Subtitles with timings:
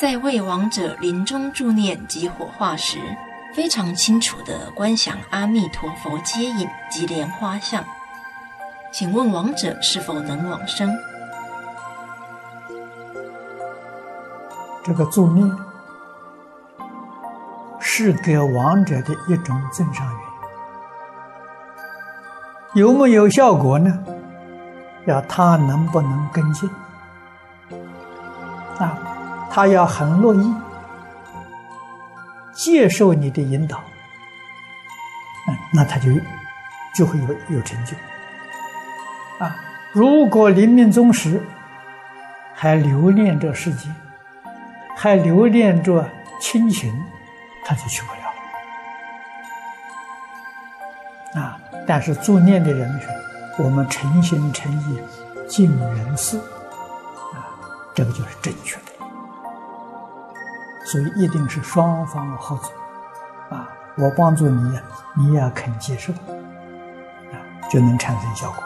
[0.00, 2.98] 在为亡者临终助念及火化时，
[3.52, 7.84] 非常清楚地观想阿弥陀佛接引及莲花像。
[8.92, 10.96] 请问亡者是否能往生？
[14.84, 15.52] 这个助念
[17.80, 20.20] 是给亡者的一种增上缘，
[22.74, 23.98] 有没有效果呢？
[25.06, 26.70] 要他能不能跟进
[28.78, 28.96] 啊？
[29.58, 30.54] 他要很乐意
[32.54, 33.82] 接受你的引导，
[35.72, 36.12] 那他就
[36.94, 37.96] 就会有有成就
[39.44, 39.56] 啊。
[39.90, 41.42] 如果临命终时
[42.54, 43.88] 还留恋着世界，
[44.94, 46.08] 还留恋着
[46.40, 46.94] 亲情，
[47.64, 48.14] 他就去不
[51.34, 51.58] 了啊。
[51.84, 53.00] 但是助念的人。
[53.58, 55.00] 我们诚心诚意
[55.48, 57.50] 尽人事，啊，
[57.92, 58.82] 这个就是正确的。
[60.88, 62.72] 所以一定是双方合作，
[63.54, 63.68] 啊，
[63.98, 64.80] 我帮助你，
[65.14, 67.36] 你也要肯接受，啊，
[67.70, 68.64] 就能产生效果。